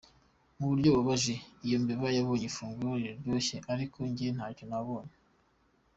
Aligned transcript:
"Mu 0.57 0.65
buryo 0.71 0.87
bubabaje, 0.91 1.35
iyo 1.65 1.77
mbeba 1.83 2.07
yabonye 2.17 2.45
ifunguro 2.47 2.93
riryoshye 3.03 3.57
ariko 3.73 3.97
jye 4.15 4.27
ntacyo 4.35 4.63
nabonye. 4.71 5.15